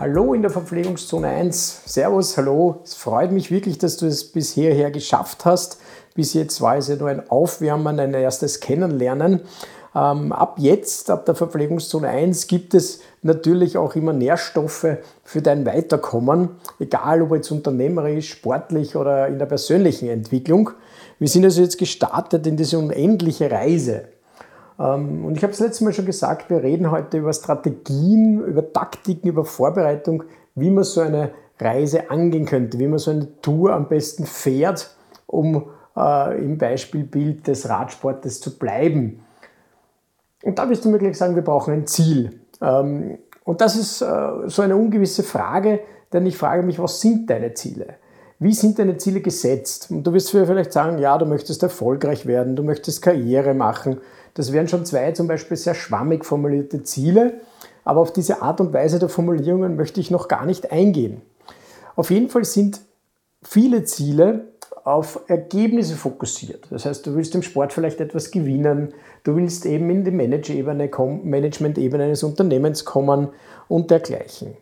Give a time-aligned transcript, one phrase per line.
[0.00, 1.82] Hallo in der Verpflegungszone 1.
[1.84, 2.80] Servus, hallo.
[2.82, 5.78] Es freut mich wirklich, dass du es bis hierher geschafft hast.
[6.14, 9.42] Bis jetzt war es ja nur ein Aufwärmen, ein erstes Kennenlernen.
[9.94, 14.86] Ähm, ab jetzt, ab der Verpflegungszone 1, gibt es natürlich auch immer Nährstoffe
[15.22, 16.48] für dein Weiterkommen,
[16.78, 20.70] egal ob jetzt unternehmerisch, sportlich oder in der persönlichen Entwicklung.
[21.18, 24.04] Wir sind also jetzt gestartet in diese unendliche Reise.
[24.80, 28.72] Ähm, und ich habe es letztes Mal schon gesagt, wir reden heute über Strategien, über
[28.72, 33.74] Taktiken, über Vorbereitung, wie man so eine Reise angehen könnte, wie man so eine Tour
[33.74, 35.66] am besten fährt, um
[35.96, 39.20] äh, im Beispielbild des Radsportes zu bleiben.
[40.42, 42.40] Und da wirst du mir gleich sagen, wir brauchen ein Ziel.
[42.62, 45.80] Ähm, und das ist äh, so eine ungewisse Frage,
[46.12, 47.96] denn ich frage mich, was sind deine Ziele?
[48.38, 49.90] Wie sind deine Ziele gesetzt?
[49.90, 54.00] Und du wirst vielleicht sagen, ja, du möchtest erfolgreich werden, du möchtest Karriere machen,
[54.34, 57.40] das wären schon zwei zum Beispiel sehr schwammig formulierte Ziele,
[57.84, 61.22] aber auf diese Art und Weise der Formulierungen möchte ich noch gar nicht eingehen.
[61.96, 62.80] Auf jeden Fall sind
[63.42, 64.48] viele Ziele
[64.84, 66.66] auf Ergebnisse fokussiert.
[66.70, 72.04] Das heißt, du willst im Sport vielleicht etwas gewinnen, du willst eben in die Management-Ebene
[72.04, 73.28] eines Unternehmens kommen
[73.68, 74.56] und dergleichen.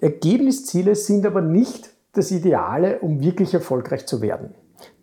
[0.00, 4.54] Ergebnisziele sind aber nicht das Ideale, um wirklich erfolgreich zu werden.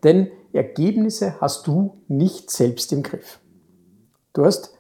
[0.03, 3.39] Denn Ergebnisse hast du nicht selbst im Griff.
[4.35, 4.75] Du hast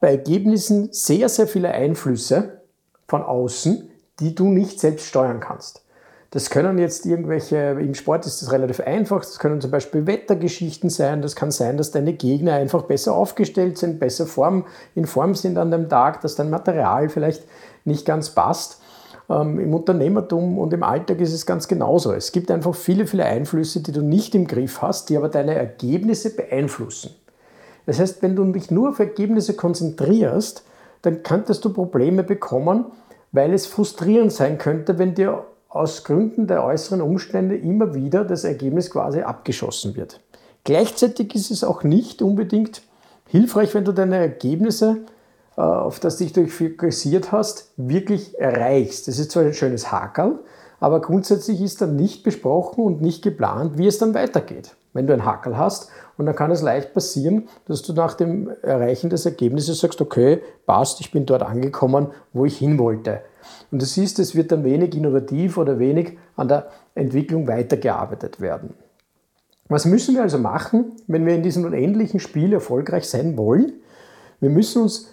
[0.00, 2.62] bei Ergebnissen sehr, sehr viele Einflüsse
[3.06, 5.84] von außen, die du nicht selbst steuern kannst.
[6.30, 10.88] Das können jetzt irgendwelche, im Sport ist das relativ einfach, das können zum Beispiel Wettergeschichten
[10.88, 15.34] sein, das kann sein, dass deine Gegner einfach besser aufgestellt sind, besser Form, in Form
[15.34, 17.44] sind an dem Tag, dass dein Material vielleicht
[17.84, 18.80] nicht ganz passt.
[19.28, 22.12] Ähm, Im Unternehmertum und im Alltag ist es ganz genauso.
[22.12, 25.54] Es gibt einfach viele, viele Einflüsse, die du nicht im Griff hast, die aber deine
[25.54, 27.14] Ergebnisse beeinflussen.
[27.86, 30.64] Das heißt, wenn du dich nur auf Ergebnisse konzentrierst,
[31.02, 32.86] dann könntest du Probleme bekommen,
[33.32, 38.44] weil es frustrierend sein könnte, wenn dir aus Gründen der äußeren Umstände immer wieder das
[38.44, 40.20] Ergebnis quasi abgeschossen wird.
[40.64, 42.82] Gleichzeitig ist es auch nicht unbedingt
[43.28, 44.98] hilfreich, wenn du deine Ergebnisse,
[45.56, 49.06] äh, auf das dich du fokussiert hast, wirklich erreichst.
[49.06, 50.40] Das ist zwar ein schönes Hakerl,
[50.80, 54.74] aber grundsätzlich ist dann nicht besprochen und nicht geplant, wie es dann weitergeht.
[54.96, 58.50] Wenn du ein Hackel hast und dann kann es leicht passieren, dass du nach dem
[58.62, 63.20] Erreichen des Ergebnisses sagst, okay, passt, ich bin dort angekommen, wo ich hin wollte.
[63.70, 68.74] Und du siehst, es wird dann wenig innovativ oder wenig an der Entwicklung weitergearbeitet werden.
[69.68, 73.72] Was müssen wir also machen, wenn wir in diesem unendlichen Spiel erfolgreich sein wollen?
[74.40, 75.08] Wir müssen uns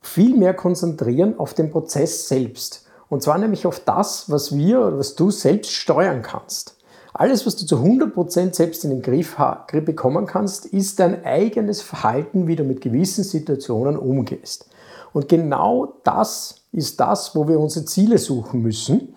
[0.00, 2.86] viel mehr konzentrieren auf den Prozess selbst.
[3.08, 6.79] Und zwar nämlich auf das, was wir oder was du selbst steuern kannst.
[7.12, 9.36] Alles, was du zu 100% selbst in den Griff
[9.84, 14.66] bekommen kannst, ist dein eigenes Verhalten, wie du mit gewissen Situationen umgehst.
[15.12, 19.14] Und genau das ist das, wo wir unsere Ziele suchen müssen.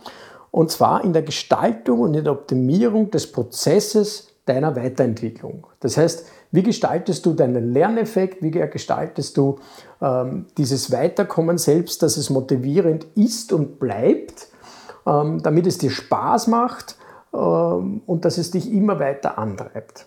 [0.49, 5.67] Und zwar in der Gestaltung und in der Optimierung des Prozesses deiner Weiterentwicklung.
[5.79, 8.43] Das heißt, wie gestaltest du deinen Lerneffekt?
[8.43, 9.57] Wie gestaltest du
[10.01, 14.47] ähm, dieses Weiterkommen selbst, dass es motivierend ist und bleibt,
[15.07, 16.97] ähm, damit es dir Spaß macht
[17.37, 20.05] und dass es dich immer weiter antreibt.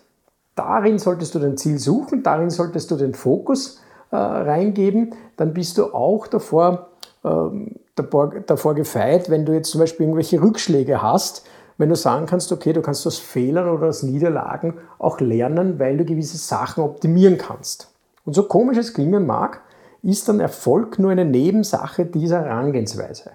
[0.55, 3.79] Darin solltest du dein Ziel suchen, darin solltest du den Fokus
[4.11, 6.87] äh, reingeben, dann bist du auch davor,
[7.23, 11.45] ähm, davor, davor gefeit, wenn du jetzt zum Beispiel irgendwelche Rückschläge hast,
[11.77, 15.97] wenn du sagen kannst, okay, du kannst aus Fehlern oder aus Niederlagen auch lernen, weil
[15.97, 17.93] du gewisse Sachen optimieren kannst.
[18.25, 19.61] Und so komisch es klingen mag,
[20.01, 23.31] ist dann Erfolg nur eine Nebensache dieser Herangehensweise.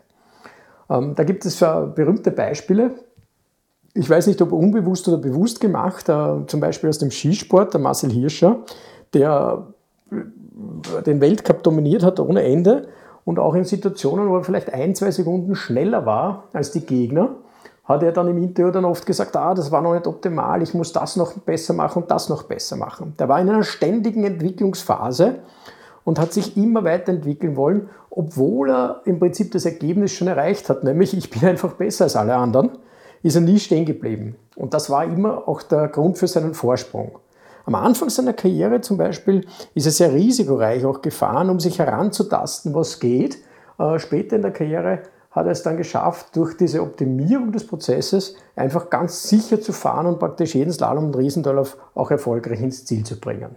[0.90, 2.94] Ähm, da gibt es berühmte Beispiele,
[3.94, 7.80] ich weiß nicht, ob unbewusst oder bewusst gemacht, äh, zum Beispiel aus dem Skisport, der
[7.80, 8.60] Marcel Hirscher,
[9.12, 9.66] der
[10.10, 12.88] äh, den Weltcup dominiert hat ohne Ende
[13.24, 17.36] und auch in Situationen, wo er vielleicht ein, zwei Sekunden schneller war als die Gegner,
[17.84, 20.72] hat er dann im Interview dann oft gesagt, ah, das war noch nicht optimal, ich
[20.72, 23.14] muss das noch besser machen und das noch besser machen.
[23.18, 25.40] Der war in einer ständigen Entwicklungsphase
[26.04, 30.84] und hat sich immer weiterentwickeln wollen, obwohl er im Prinzip das Ergebnis schon erreicht hat,
[30.84, 32.70] nämlich ich bin einfach besser als alle anderen
[33.22, 34.36] ist er nie stehen geblieben.
[34.56, 37.18] Und das war immer auch der Grund für seinen Vorsprung.
[37.64, 42.74] Am Anfang seiner Karriere zum Beispiel ist er sehr risikoreich auch gefahren, um sich heranzutasten,
[42.74, 43.38] was geht.
[43.78, 48.36] Äh, später in der Karriere hat er es dann geschafft, durch diese Optimierung des Prozesses
[48.54, 53.04] einfach ganz sicher zu fahren und praktisch jeden Slalom und Riesendorlauf auch erfolgreich ins Ziel
[53.04, 53.56] zu bringen.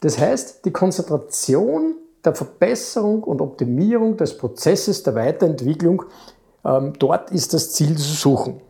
[0.00, 1.94] Das heißt, die Konzentration
[2.24, 6.04] der Verbesserung und Optimierung des Prozesses der Weiterentwicklung
[6.64, 8.60] dort ist das Ziel zu suchen.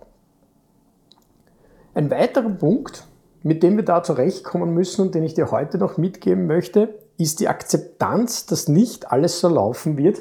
[1.95, 3.07] Ein weiterer Punkt,
[3.45, 7.39] mit dem wir da zurechtkommen müssen und den ich dir heute noch mitgeben möchte, ist
[7.41, 10.19] die Akzeptanz, dass nicht alles so laufen wird,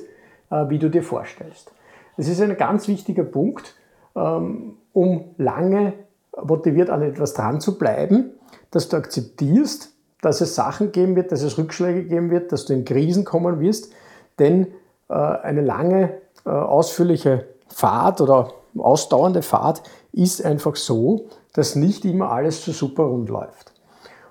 [0.51, 1.71] äh, wie du dir vorstellst.
[2.17, 3.75] Es ist ein ganz wichtiger Punkt,
[4.15, 5.93] ähm, um lange
[6.41, 8.31] motiviert an etwas dran zu bleiben,
[8.69, 12.73] dass du akzeptierst, dass es Sachen geben wird, dass es Rückschläge geben wird, dass du
[12.73, 13.91] in Krisen kommen wirst,
[14.37, 14.67] denn
[15.09, 22.31] äh, eine lange, äh, ausführliche Fahrt oder ausdauernde Fahrt ist einfach so, dass nicht immer
[22.31, 23.73] alles so super rund läuft.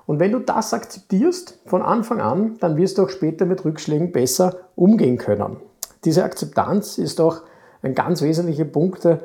[0.06, 4.12] Und wenn du das akzeptierst von Anfang an, dann wirst du auch später mit Rückschlägen
[4.12, 5.56] besser umgehen können.
[6.04, 7.42] Diese Akzeptanz ist auch
[7.82, 9.18] ein ganz wesentlicher Punkt äh,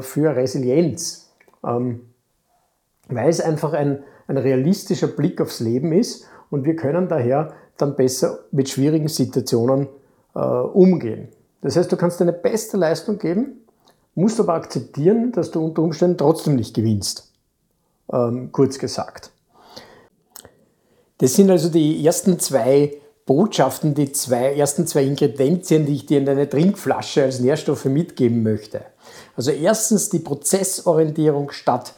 [0.00, 1.30] für Resilienz,
[1.64, 2.08] ähm,
[3.08, 7.94] weil es einfach ein, ein realistischer Blick aufs Leben ist und wir können daher dann
[7.94, 9.88] besser mit schwierigen Situationen
[10.34, 11.28] äh, umgehen.
[11.66, 13.66] Das heißt, du kannst deine beste Leistung geben,
[14.14, 17.32] musst aber akzeptieren, dass du unter Umständen trotzdem nicht gewinnst.
[18.12, 19.32] Ähm, kurz gesagt.
[21.18, 26.18] Das sind also die ersten zwei Botschaften, die zwei, ersten zwei Ingredienzien, die ich dir
[26.18, 28.82] in deine Trinkflasche als Nährstoffe mitgeben möchte.
[29.36, 31.94] Also erstens die Prozessorientierung statt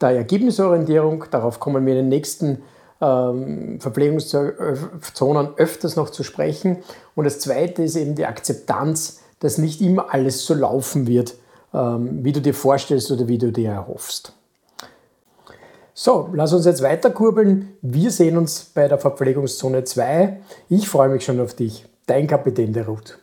[0.00, 1.24] der Ergebnisorientierung.
[1.32, 2.62] Darauf kommen wir in den nächsten
[3.00, 6.78] ähm, Verpflegungszonen öfters noch zu sprechen.
[7.14, 11.34] Und das zweite ist eben die Akzeptanz, dass nicht immer alles so laufen wird,
[11.72, 14.32] ähm, wie du dir vorstellst oder wie du dir erhoffst.
[15.94, 17.76] So, lass uns jetzt weiter kurbeln.
[17.82, 20.40] Wir sehen uns bei der Verpflegungszone 2.
[20.68, 21.86] Ich freue mich schon auf dich.
[22.06, 23.18] Dein Kapitän der Ruth.